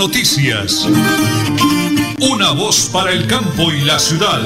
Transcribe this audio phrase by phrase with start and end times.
[0.00, 0.88] Noticias.
[2.32, 4.40] Una voz para el campo y la ciudad.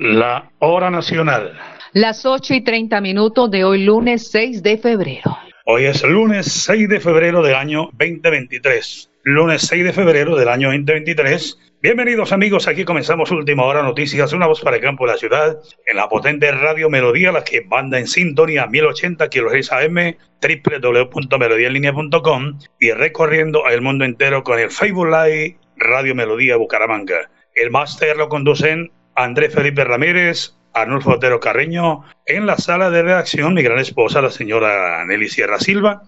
[0.00, 1.56] La hora nacional.
[1.92, 5.38] Las 8 y 30 minutos de hoy lunes 6 de febrero.
[5.66, 9.10] Hoy es lunes 6 de febrero del año 2023.
[9.22, 11.56] Lunes 6 de febrero del año 2023.
[11.80, 15.58] Bienvenidos amigos, aquí comenzamos Última Hora Noticias, una voz para el campo de la ciudad,
[15.86, 22.90] en la potente radio Melodía, la que manda en sintonía 1080 kHz AM, www.melodiaenlinea.com y
[22.90, 27.30] recorriendo el mundo entero con el Facebook Live Radio Melodía Bucaramanga.
[27.54, 33.54] El máster lo conducen Andrés Felipe Ramírez, Arnulfo Otero Carreño, en la sala de redacción
[33.54, 36.02] mi gran esposa, la señora Nelly Sierra Silva,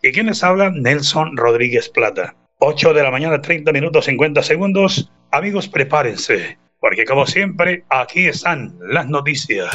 [0.00, 2.36] y quienes hablan, Nelson Rodríguez Plata.
[2.58, 5.10] 8 de la mañana, 30 minutos 50 segundos.
[5.30, 9.68] Amigos, prepárense, porque como siempre, aquí están las noticias.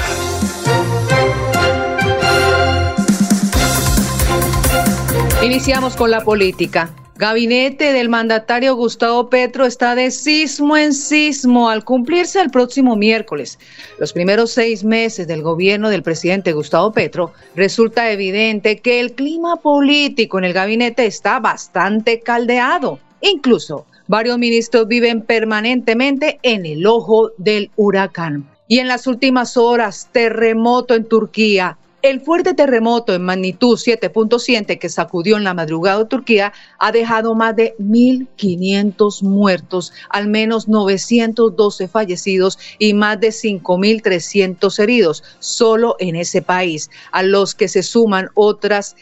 [5.43, 6.89] Iniciamos con la política.
[7.21, 13.59] Gabinete del mandatario Gustavo Petro está de sismo en sismo al cumplirse el próximo miércoles.
[13.99, 19.57] Los primeros seis meses del gobierno del presidente Gustavo Petro resulta evidente que el clima
[19.57, 22.97] político en el gabinete está bastante caldeado.
[23.21, 28.49] Incluso varios ministros viven permanentemente en el ojo del huracán.
[28.67, 34.89] Y en las últimas horas, terremoto en Turquía, el fuerte terremoto en magnitud 7.7 que
[34.89, 41.87] sacudió en la madrugada de Turquía ha dejado más de 1.500 muertos, al menos 912
[41.87, 48.29] fallecidos y más de 5.300 heridos solo en ese país, a los que se suman
[48.35, 48.95] otras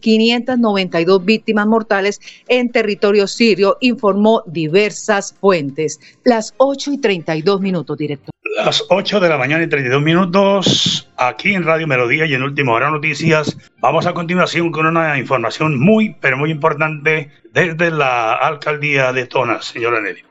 [0.00, 6.00] 592 víctimas mortales en territorio sirio, informó diversas fuentes.
[6.24, 8.35] Las 8 y 32 minutos, director.
[8.56, 12.72] Las 8 de la mañana y 32 minutos aquí en Radio Melodía y en Última
[12.72, 13.54] Hora Noticias.
[13.80, 19.60] Vamos a continuación con una información muy, pero muy importante desde la alcaldía de Tona,
[19.60, 20.22] señora Nelly.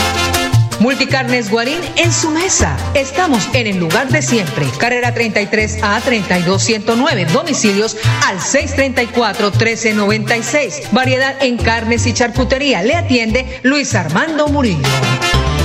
[0.80, 2.78] Multicarnes Guarín en su mesa.
[2.94, 4.66] Estamos en el lugar de siempre.
[4.78, 7.26] Carrera 33 a 32109.
[7.26, 7.98] Domicilios
[8.28, 10.90] al 634 1396.
[10.92, 12.84] Variedad en carnes y charcutería.
[12.84, 14.88] Le atiende Luis Armando Murillo.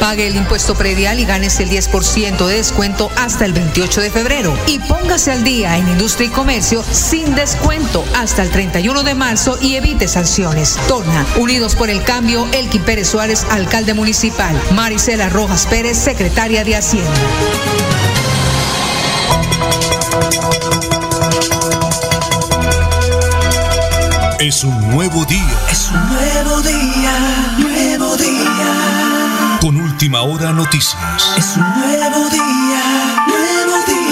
[0.00, 4.56] Pague el impuesto predial y ganes el 10% de descuento hasta el 28 de febrero.
[4.66, 9.58] Y póngase al día en industria y comercio sin descuento hasta el 31 de marzo
[9.60, 10.78] y evite sanciones.
[10.86, 14.60] Tona, Unidos por el Cambio, Elkin Pérez Suárez, alcalde municipal.
[14.72, 17.10] Marisela Rojas Pérez, secretaria de Hacienda.
[24.38, 25.58] Es un nuevo día.
[25.70, 29.07] Es un nuevo día, nuevo día.
[29.60, 31.34] Con última hora noticias.
[31.36, 32.80] Es un nuevo día,
[33.26, 34.08] nuevo día.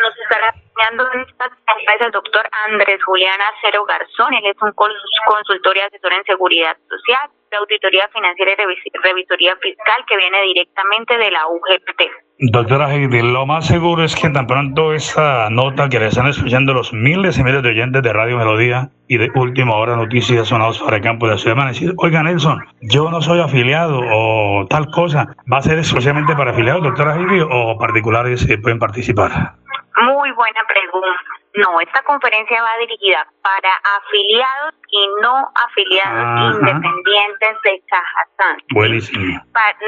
[0.00, 1.44] Nos estará acompañando en esta
[1.78, 4.34] empresa el doctor Andrés Julián Acero Garzón.
[4.34, 10.04] Él es un consultor y asesor en seguridad social, de auditoría financiera y revisoría fiscal
[10.06, 12.02] que viene directamente de la UGT.
[12.38, 16.72] Doctora Heidi, lo más seguro es que tan pronto esa nota que le están escuchando
[16.72, 20.80] los miles y miles de oyentes de Radio Melodía y de Última Hora Noticias sonados
[20.80, 24.00] para el campo de la ciudad van a decir, oiga Nelson, yo no soy afiliado
[24.00, 29.30] o tal cosa, ¿va a ser exclusivamente para afiliados, doctora Heidi, o particulares pueden participar?
[29.96, 31.39] Muy buena pregunta.
[31.54, 38.62] No, esta conferencia va dirigida para afiliados y no afiliados independientes de Cajazán.
[38.72, 39.42] Buenísimo.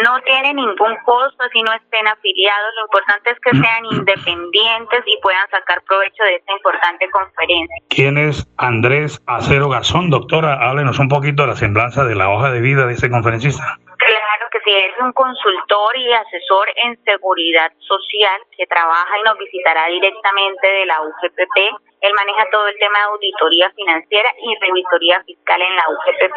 [0.04, 2.72] No tiene ningún costo si no estén afiliados.
[2.76, 3.62] Lo importante es que mm.
[3.62, 7.76] sean independientes y puedan sacar provecho de esta importante conferencia.
[7.88, 10.10] ¿Quién es Andrés Acero Garzón?
[10.10, 13.78] Doctora, háblenos un poquito de la semblanza de la hoja de vida de este conferencista.
[14.04, 19.38] Claro que sí, es un consultor y asesor en seguridad social que trabaja y nos
[19.38, 21.56] visitará directamente de la UGPP.
[22.00, 26.36] Él maneja todo el tema de auditoría financiera y revisoría fiscal en la UGPP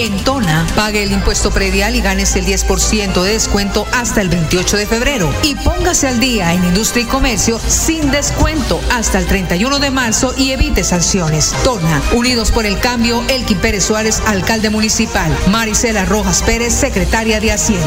[0.00, 4.78] En Tona, pague el impuesto predial y ganes el 10% de descuento hasta el 28
[4.78, 5.30] de febrero.
[5.42, 10.32] Y póngase al día en industria y comercio sin descuento hasta el 31 de marzo
[10.38, 11.52] y evite sanciones.
[11.64, 15.36] Tona, Unidos por el Cambio, Elkin Pérez Suárez, alcalde municipal.
[15.48, 17.86] Marisela Rojas Pérez, secretaria de Hacienda.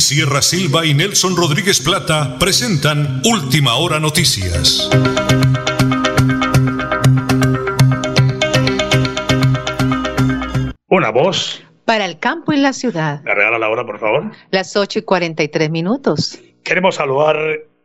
[0.00, 4.88] Sierra Silva y Nelson Rodríguez Plata presentan Última Hora Noticias.
[10.88, 11.62] Una voz.
[11.84, 13.22] Para el campo y la ciudad.
[13.22, 14.32] ¿Me regala la hora, por favor?
[14.50, 16.38] Las 8 y 43 minutos.
[16.64, 17.36] Queremos saludar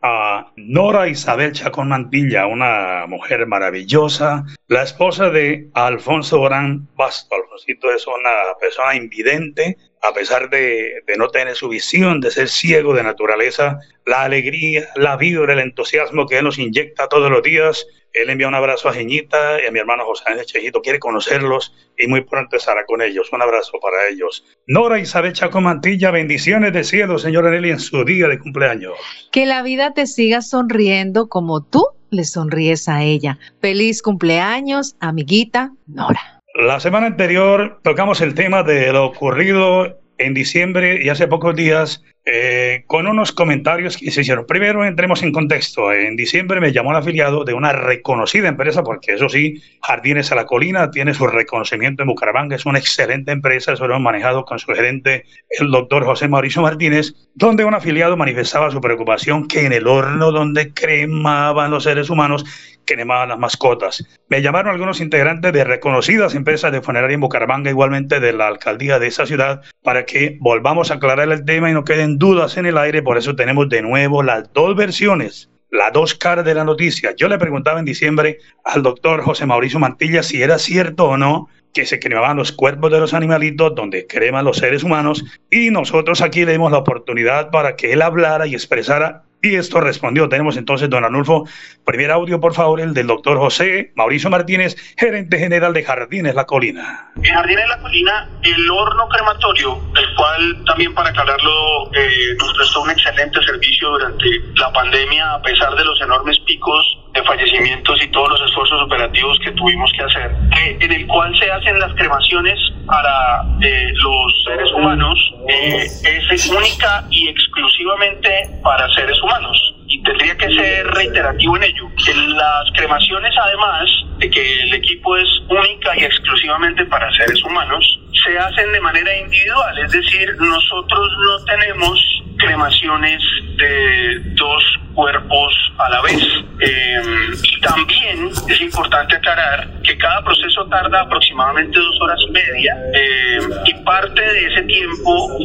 [0.03, 7.35] a Nora Isabel Chacón Mantilla, una mujer maravillosa, la esposa de Alfonso Orán Basto.
[7.35, 12.93] Alfonsito es una persona invidente, a pesar de, no tener su visión, de ser ciego
[12.93, 17.87] de naturaleza, la alegría, la vibra, el entusiasmo que Él nos inyecta todos los días.
[18.11, 20.81] Él envía un abrazo a Jeñita y a mi hermano José Ángel Chejito.
[20.81, 23.31] Quiere conocerlos y muy pronto estará con ellos.
[23.31, 24.45] Un abrazo para ellos.
[24.67, 28.93] Nora Isabel Chaco Mantilla, bendiciones de cielo, señora Nelly, en su día de cumpleaños.
[29.31, 33.39] Que la vida te siga sonriendo como tú le sonríes a ella.
[33.61, 36.32] Feliz cumpleaños, amiguita Nora.
[36.55, 42.03] La semana anterior tocamos el tema de lo ocurrido en diciembre y hace pocos días
[42.25, 44.45] eh, con unos comentarios que se hicieron.
[44.45, 45.91] Primero entremos en contexto.
[45.91, 50.35] En diciembre me llamó el afiliado de una reconocida empresa, porque eso sí, Jardines a
[50.35, 54.45] la Colina tiene su reconocimiento en Bucaramanga, es una excelente empresa, eso lo hemos manejado
[54.45, 55.25] con su gerente,
[55.59, 60.31] el doctor José Mauricio Martínez, donde un afiliado manifestaba su preocupación que en el horno
[60.31, 62.45] donde cremaban los seres humanos
[62.85, 64.05] cremaban las mascotas.
[64.29, 68.99] Me llamaron algunos integrantes de reconocidas empresas de funeraria en Bucaramanga, igualmente de la alcaldía
[68.99, 72.65] de esa ciudad, para que volvamos a aclarar el tema y no queden dudas en
[72.65, 73.01] el aire.
[73.01, 77.15] Por eso tenemos de nuevo las dos versiones las dos caras de la noticia.
[77.17, 81.49] Yo le preguntaba en diciembre al doctor José Mauricio Mantilla si era cierto o no
[81.73, 86.21] que se cremaban los cuerpos de los animalitos donde creman los seres humanos y nosotros
[86.21, 90.27] aquí le dimos la oportunidad para que él hablara y expresara y esto respondió.
[90.29, 91.45] Tenemos entonces, don Arnulfo,
[91.85, 96.45] primer audio, por favor, el del doctor José Mauricio Martínez, gerente general de Jardines La
[96.45, 97.11] Colina.
[97.17, 102.81] En Jardines La Colina, el horno crematorio, el cual también para aclararlo eh, nos prestó
[102.81, 108.07] un excelente servicio durante la pandemia, a pesar de los enormes picos de fallecimientos y
[108.07, 111.93] todos los esfuerzos operativos que tuvimos que hacer, eh, en el cual se hacen las
[111.93, 120.35] cremaciones para eh, los seres humanos, es única y exclusivamente para seres humanos y tendría
[120.35, 121.87] que ser reiterativo en ello.
[122.27, 127.85] Las cremaciones, además de que el equipo es única y exclusivamente para seres humanos,
[128.23, 133.21] se hacen de manera individual, es decir, nosotros no tenemos cremaciones
[133.57, 134.63] de dos
[134.93, 136.23] cuerpos a la vez.
[136.59, 142.77] Em, y también es importante aclarar que cada proceso tarda aproximadamente dos horas y media
[142.93, 145.37] em, y parte de ese tiempo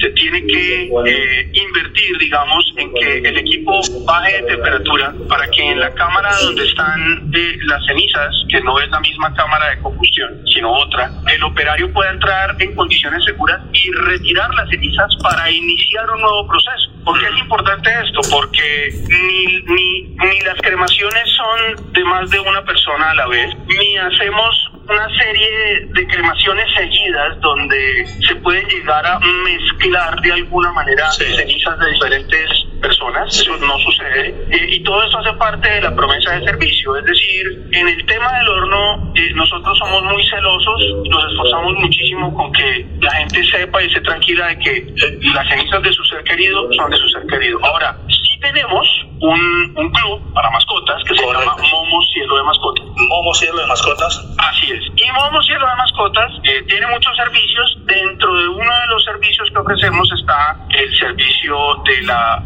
[0.00, 5.70] se tiene que eh, invertir, digamos, en que el equipo baje de temperatura para que
[5.70, 9.78] en la cámara donde están eh, las cenizas, que no es la misma cámara de
[9.80, 15.50] combustión, sino otra, el operario pueda entrar en condiciones seguras y retirar las cenizas para
[15.50, 16.97] iniciar un nuevo proceso.
[17.04, 18.20] ¿Por qué es importante esto?
[18.30, 23.54] Porque ni, ni, ni las cremaciones son de más de una persona a la vez,
[23.66, 30.72] ni hacemos una serie de cremaciones seguidas donde se puede llegar a mezclar de alguna
[30.72, 35.82] manera cenizas de diferentes personas, eso no sucede, eh, y todo eso hace parte de
[35.82, 40.24] la promesa de servicio, es decir, en el tema del horno eh, nosotros somos muy
[40.26, 40.80] celosos,
[41.10, 45.48] nos esforzamos muchísimo con que la gente sepa y esté tranquila de que eh, las
[45.48, 47.58] cenizas de su ser querido son de su ser querido.
[47.64, 48.86] Ahora, sí tenemos
[49.20, 52.84] un, un club para mascotas que se llama Momo Cielo de Mascotas.
[52.96, 54.26] Momo Cielo de Mascotas.
[54.38, 54.84] Así es.
[54.96, 57.78] Y Momo Cielo de Mascotas tiene muchos servicios.
[57.84, 62.44] Dentro de uno de los servicios que ofrecemos está el servicio de la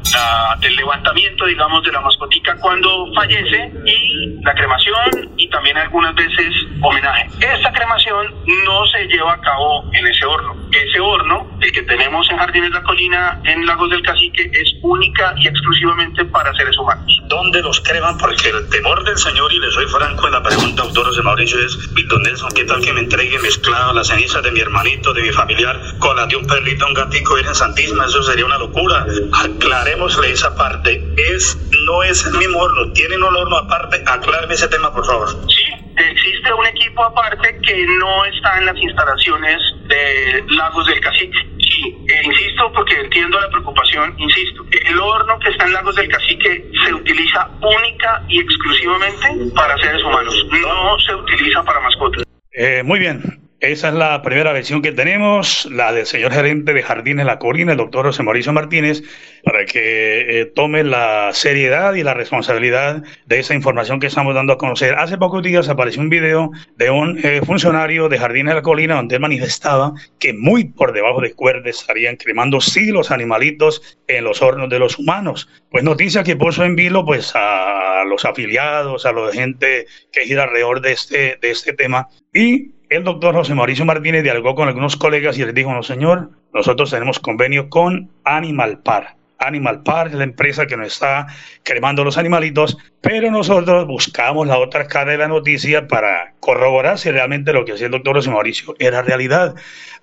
[0.61, 6.55] del levantamiento, digamos, de la mascotica cuando fallece y la cremación y también algunas veces
[6.81, 7.29] homenaje.
[7.41, 8.35] Esta cremación
[8.67, 10.55] no se lleva a cabo en ese horno.
[10.71, 14.75] Ese horno, el que tenemos en Jardines de la Colina, en Lagos del Cacique, es
[14.83, 15.49] única y
[15.83, 17.21] exclusivamente para seres humanos.
[17.27, 18.17] ¿Dónde los creman?
[18.19, 21.59] Porque el temor del Señor, y le soy franco en la pregunta, autor José Mauricio,
[21.65, 25.23] es, Víctor Nelson, ¿qué tal que me entregue mezclado las cenizas de mi hermanito, de
[25.23, 28.07] mi familiar, con las de un perrito, un gatico, Virgen Santísima?
[28.07, 29.07] Eso sería una locura.
[29.33, 31.03] Aclarémosle esa parte.
[31.17, 34.03] Es, no es el mismo horno, tienen un horno aparte.
[34.07, 35.29] Acláreme ese tema, por favor.
[35.49, 35.65] Sí,
[35.97, 41.52] existe un equipo aparte que no está en las instalaciones de Lagos del Cacique.
[41.89, 46.65] Eh, insisto porque entiendo la preocupación, insisto, el horno que está en Lagos del Cacique
[46.85, 52.25] se utiliza única y exclusivamente para seres humanos, no se utiliza para mascotas.
[52.53, 56.83] Eh, muy bien, esa es la primera versión que tenemos, la del señor gerente de
[56.83, 59.05] Jardines La Corina, el doctor José Mauricio Martínez,
[59.45, 64.55] para que eh, tome la seriedad y la responsabilidad de esa información que estamos dando
[64.55, 64.97] a conocer.
[64.97, 69.15] Hace pocos días apareció un video de un eh, funcionario de Jardines La Colina donde
[69.15, 74.43] él manifestaba que muy por debajo de cuerdas estarían cremando sí los animalitos en los
[74.43, 75.49] hornos de los humanos.
[75.71, 80.43] Pues noticia que puso en vilo pues a los afiliados, a la gente que gira
[80.43, 84.97] alrededor de este, de este tema y el doctor José Mauricio Martínez dialogó con algunos
[84.97, 89.17] colegas y les dijo, no señor, nosotros tenemos convenio con Animal Par.
[89.39, 91.27] Animal Par es la empresa que nos está
[91.63, 97.11] cremando los animalitos, pero nosotros buscamos la otra cara de la noticia para corroborar si
[97.11, 99.55] realmente lo que hacía el doctor José Mauricio era realidad.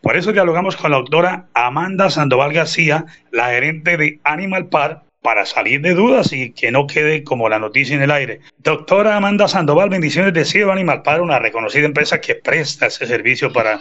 [0.02, 5.46] Por eso dialogamos con la doctora Amanda Sandoval García, la gerente de Animal Par, para
[5.46, 8.40] salir de dudas y que no quede como la noticia en el aire.
[8.60, 13.52] Doctora Amanda Sandoval, bendiciones de Cielo Animal para una reconocida empresa que presta ese servicio
[13.52, 13.80] para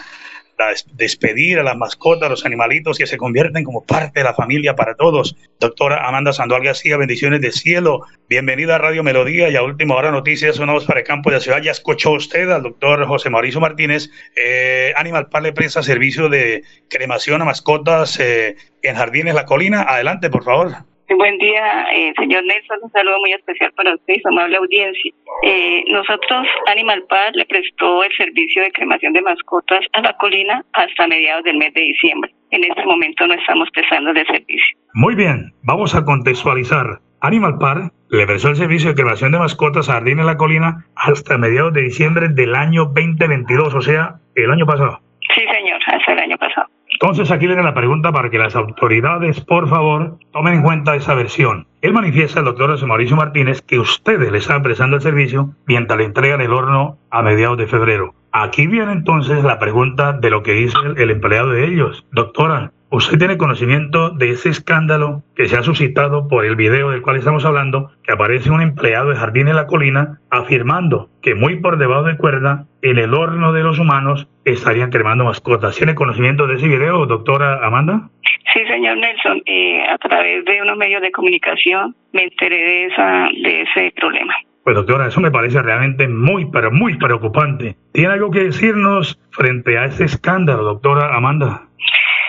[0.95, 4.75] despedir a las mascotas, a los animalitos que se convierten como parte de la familia
[4.75, 5.37] para todos.
[5.61, 8.03] Doctora Amanda Sandoval García, bendiciones de cielo.
[8.29, 11.37] Bienvenida a Radio Melodía y a Última Hora Noticias, una voz para el campo de
[11.37, 11.63] la ciudad.
[11.63, 14.11] Ya escuchó usted al doctor José Mauricio Martínez.
[14.35, 19.83] Eh, Animal Par le presta servicio de cremación a mascotas eh, en Jardines La Colina.
[19.83, 20.89] Adelante, por favor.
[21.17, 22.79] Buen día, eh, señor Nelson.
[22.83, 25.11] Un saludo muy especial para usted y su amable audiencia.
[25.43, 30.63] Eh, nosotros, Animal Paz, le prestó el servicio de cremación de mascotas a la colina
[30.75, 32.35] hasta mediados del mes de diciembre.
[32.51, 34.77] En este momento no estamos prestando el servicio.
[34.93, 36.99] Muy bien, vamos a contextualizar.
[37.21, 41.39] Animal Par le prestó el servicio de cremación de mascotas a Jardines La Colina hasta
[41.39, 45.01] mediados de diciembre del año 2022, o sea, el año pasado.
[45.35, 46.69] Sí, señor, hasta el año pasado.
[47.01, 51.15] Entonces aquí viene la pregunta para que las autoridades, por favor, tomen en cuenta esa
[51.15, 51.69] versión.
[51.81, 55.97] Él manifiesta, el doctor José Mauricio Martínez, que ustedes le están prestando el servicio mientras
[55.97, 58.15] le entregan el horno a mediados de febrero.
[58.33, 62.05] Aquí viene entonces la pregunta de lo que dice el empleado de ellos.
[62.11, 67.03] Doctora, ¿Usted tiene conocimiento de ese escándalo que se ha suscitado por el video del
[67.03, 71.57] cual estamos hablando, que aparece un empleado de Jardín en la Colina afirmando que muy
[71.57, 75.77] por debajo de cuerda, en el horno de los humanos, estarían cremando mascotas?
[75.77, 78.09] ¿Tiene conocimiento de ese video, doctora Amanda?
[78.55, 83.29] Sí, señor Nelson, eh, a través de unos medios de comunicación me enteré de, esa,
[83.43, 84.35] de ese problema.
[84.65, 87.77] Pues doctora, eso me parece realmente muy, pero muy preocupante.
[87.93, 91.69] ¿Tiene algo que decirnos frente a ese escándalo, doctora Amanda?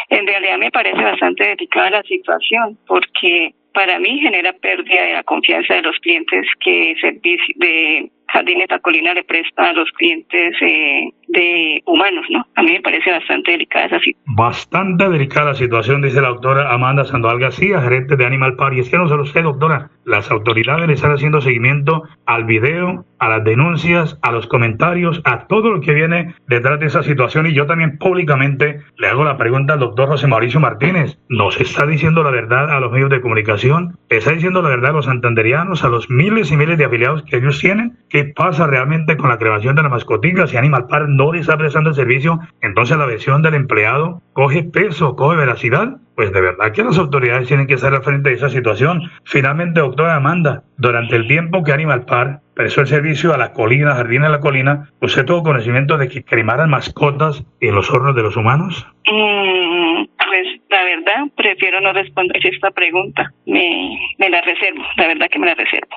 [0.09, 5.23] En realidad me parece bastante delicada la situación porque para mí genera pérdida de la
[5.23, 10.55] confianza de los clientes que servicio de Jardines La Colina le presta a los clientes
[10.61, 12.45] eh, de humanos, ¿no?
[12.55, 14.35] A mí me parece bastante delicada esa situación.
[14.35, 18.75] Bastante delicada la situación, dice la doctora Amanda Sandoval García, gerente de Animal Park.
[18.75, 23.05] Y es que no solo usted, doctora, las autoridades le están haciendo seguimiento al video,
[23.19, 27.47] a las denuncias, a los comentarios, a todo lo que viene detrás de esa situación.
[27.47, 31.17] Y yo también públicamente le hago la pregunta al doctor José Mauricio Martínez.
[31.29, 33.97] ¿Nos está diciendo la verdad a los medios de comunicación?
[34.09, 37.37] ¿Está diciendo la verdad a los santanderianos, a los miles y miles de afiliados que
[37.37, 37.97] ellos tienen?
[38.19, 40.49] ¿Qué pasa realmente con la creación de las mascotillas?
[40.49, 44.63] Si Animal Park no le está prestando el servicio, entonces la versión del empleado coge
[44.63, 45.95] peso, coge veracidad.
[46.17, 49.09] Pues de verdad que las autoridades tienen que estar al frente de esa situación.
[49.23, 53.95] Finalmente, doctora Amanda, durante el tiempo que Animal Park prestó el servicio a la colina,
[53.95, 58.23] Jardín de la Colina, ¿usted tuvo conocimiento de que cremaran mascotas en los hornos de
[58.23, 58.85] los humanos?
[59.09, 63.31] Mm, pues la verdad, prefiero no responder esta pregunta.
[63.45, 65.95] Me, me la reservo, la verdad que me la reservo.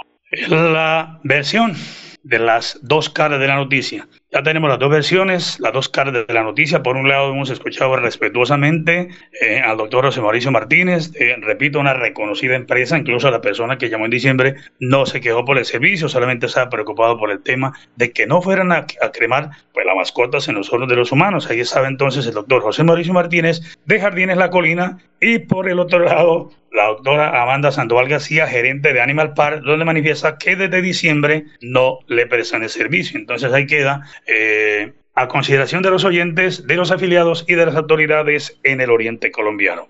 [0.48, 1.72] La versión
[2.22, 4.06] de las dos caras de la noticia.
[4.30, 6.82] Ya tenemos las dos versiones, las dos caras de la noticia.
[6.82, 9.08] Por un lado, hemos escuchado respetuosamente
[9.40, 13.90] eh, al doctor José Mauricio Martínez, eh, repito, una reconocida empresa, incluso la persona que
[13.90, 17.72] llamó en diciembre no se quejó por el servicio, solamente estaba preocupado por el tema
[17.96, 21.50] de que no fueran a, cremar pues, las mascotas en los hornos de los humanos.
[21.50, 25.78] Ahí estaba entonces el doctor José Mauricio Martínez de Jardines La Colina y por el
[25.78, 30.82] otro lado la doctora Amanda Sandoval García, gerente de Animal Park, donde manifiesta que desde
[30.82, 33.18] diciembre no le prestan el servicio.
[33.18, 37.76] Entonces ahí queda eh, a consideración de los oyentes, de los afiliados y de las
[37.76, 39.88] autoridades en el oriente colombiano.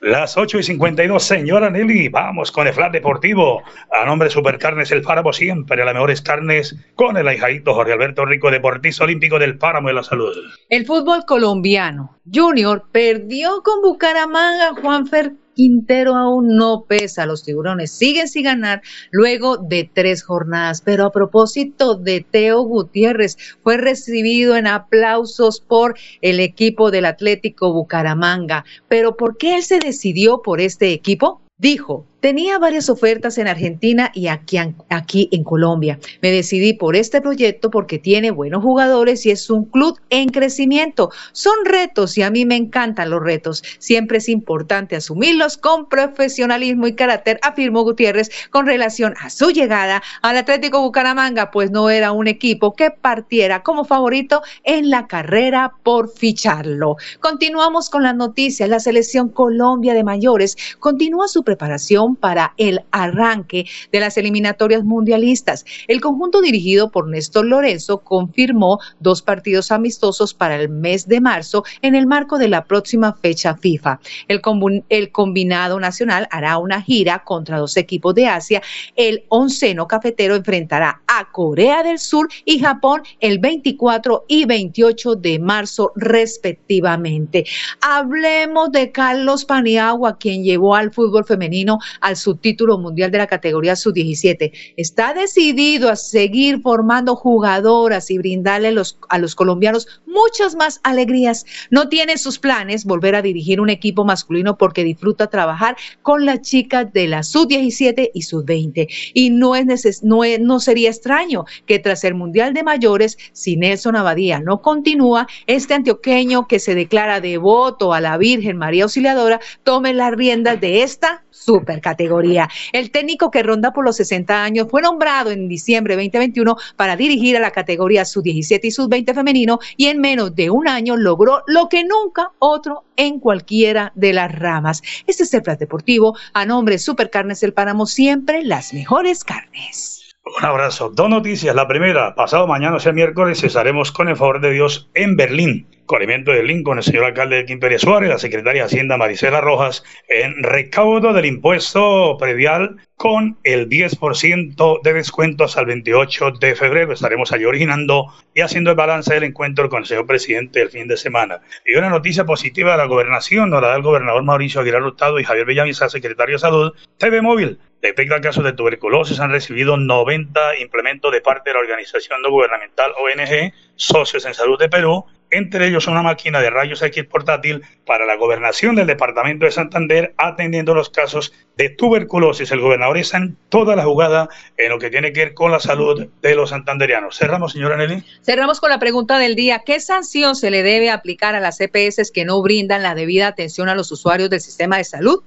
[0.00, 3.62] Las 8 y 52, señora Nelly, vamos con el flat deportivo.
[3.92, 8.24] A nombre de Supercarnes El Páramo, siempre las mejores carnes, con el ahijadito Jorge Alberto
[8.26, 10.34] Rico, deportista olímpico del Páramo de la Salud.
[10.68, 17.24] El fútbol colombiano Junior perdió con Bucaramanga, Juanfer Quintero aún no pesa.
[17.24, 20.82] Los tiburones siguen sin ganar luego de tres jornadas.
[20.82, 27.72] Pero a propósito de Teo Gutiérrez, fue recibido en aplausos por el equipo del Atlético
[27.72, 28.64] Bucaramanga.
[28.86, 31.40] Pero ¿por qué él se decidió por este equipo?
[31.58, 34.56] Dijo, Tenía varias ofertas en Argentina y aquí,
[34.88, 35.98] aquí, en Colombia.
[36.22, 41.10] Me decidí por este proyecto porque tiene buenos jugadores y es un club en crecimiento.
[41.32, 43.62] Son retos y a mí me encantan los retos.
[43.78, 50.02] Siempre es importante asumirlos con profesionalismo y carácter, afirmó Gutiérrez con relación a su llegada
[50.22, 55.74] al Atlético Bucaramanga, pues no era un equipo que partiera como favorito en la carrera
[55.82, 56.96] por ficharlo.
[57.20, 58.68] Continuamos con las noticias.
[58.70, 65.64] La selección Colombia de mayores continúa su preparación para el arranque de las eliminatorias mundialistas.
[65.88, 71.64] El conjunto dirigido por Néstor Lorenzo confirmó dos partidos amistosos para el mes de marzo
[71.82, 74.00] en el marco de la próxima fecha FIFA.
[74.28, 74.40] El,
[74.88, 78.62] el combinado nacional hará una gira contra dos equipos de Asia.
[78.96, 85.38] El onceno cafetero enfrentará a Corea del Sur y Japón el 24 y 28 de
[85.38, 87.44] marzo respectivamente.
[87.80, 93.76] Hablemos de Carlos Paniagua, quien llevó al fútbol femenino al subtítulo mundial de la categoría
[93.76, 94.52] sub-17.
[94.76, 101.44] Está decidido a seguir formando jugadoras y brindarle los, a los colombianos muchas más alegrías.
[101.70, 106.40] No tiene sus planes volver a dirigir un equipo masculino porque disfruta trabajar con las
[106.40, 108.88] chicas de la sub-17 y sub-20.
[109.12, 113.56] Y no, es neces no, no sería extraño que tras el Mundial de Mayores, si
[113.56, 119.40] Nelson Abadía no continúa, este antioqueño que se declara devoto a la Virgen María Auxiliadora
[119.62, 122.48] tome las riendas de esta super categoría.
[122.72, 126.96] El técnico que ronda por los 60 años fue nombrado en diciembre de 2021 para
[126.96, 131.42] dirigir a la categoría sub-17 y sub-20 femenino y en menos de un año logró
[131.48, 134.80] lo que nunca otro en cualquiera de las ramas.
[135.08, 136.16] Este es el Plan Deportivo.
[136.32, 140.14] A nombre de Supercarnes El Páramo, siempre las mejores carnes.
[140.38, 140.90] Un abrazo.
[140.90, 141.56] Dos noticias.
[141.56, 145.66] La primera, pasado mañana, o sea miércoles, estaremos con el favor de Dios en Berlín,
[146.00, 149.84] evento de con el señor alcalde de Quimperia Suárez, la secretaria de Hacienda Marisela Rojas,
[150.08, 156.92] en recaudo del impuesto predial con el 10% de descuento hasta el 28 de febrero.
[156.92, 160.88] Estaremos allí originando y haciendo el balance del encuentro con el señor presidente el fin
[160.88, 161.40] de semana.
[161.64, 165.24] Y una noticia positiva de la gobernación, nos la da gobernador Mauricio Aguilar Hurtado y
[165.24, 166.72] Javier Bellavista, secretario de Salud.
[166.96, 172.22] TV Móvil detecta casos de tuberculosis, han recibido 90 implementos de parte de la organización
[172.22, 175.04] no gubernamental ONG, Socios en Salud de Perú,
[175.36, 180.14] entre ellos una máquina de rayos X portátil para la gobernación del departamento de Santander
[180.16, 182.50] atendiendo los casos de tuberculosis.
[182.52, 185.58] El gobernador está en toda la jugada en lo que tiene que ver con la
[185.58, 187.18] salud de los santanderianos.
[187.18, 188.04] Cerramos, señora Nelly.
[188.22, 189.62] Cerramos con la pregunta del día.
[189.64, 193.68] ¿Qué sanción se le debe aplicar a las EPS que no brindan la debida atención
[193.68, 195.22] a los usuarios del sistema de salud?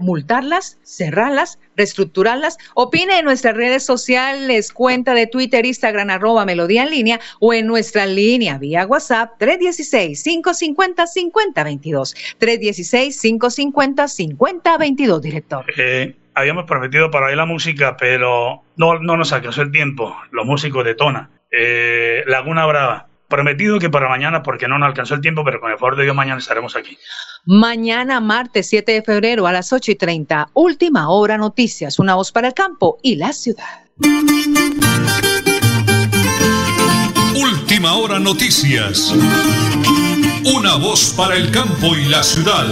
[0.00, 2.56] multarlas, cerrarlas, reestructurarlas.
[2.74, 7.66] Opine en nuestras redes sociales, cuenta de Twitter, Instagram, arroba melodía en línea o en
[7.66, 12.16] nuestra línea vía WhatsApp 316-550-5022.
[12.40, 15.20] 316-550-5022,
[15.76, 20.16] Eh, habíamos prometido para hoy la música, pero no, no nos alcanzó el tiempo.
[20.30, 21.30] Los músicos de Tona.
[21.50, 23.06] Eh, Laguna Brava.
[23.28, 26.02] Prometido que para mañana, porque no nos alcanzó el tiempo, pero con el favor de
[26.02, 26.98] Dios mañana estaremos aquí.
[27.46, 32.32] Mañana, martes 7 de febrero a las 8 y 30, última hora noticias, una voz
[32.32, 33.84] para el campo y la ciudad.
[37.36, 39.14] Última hora noticias,
[40.44, 42.66] una voz para el campo y la ciudad.